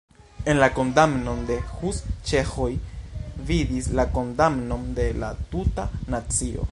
En 0.51 0.59
la 0.61 0.67
kondamno 0.77 1.35
de 1.49 1.57
Hus 1.75 1.99
ĉeĥoj 2.31 2.71
vidis 3.51 3.91
la 4.01 4.07
kondamnon 4.19 4.91
de 5.01 5.09
la 5.25 5.33
tuta 5.53 5.91
nacio. 6.17 6.69